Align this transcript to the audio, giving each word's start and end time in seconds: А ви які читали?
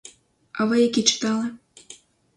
А 0.51 0.65
ви 0.65 0.81
які 0.81 1.03
читали? 1.03 1.49